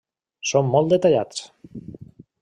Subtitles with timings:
[0.51, 1.43] Són molt detallats.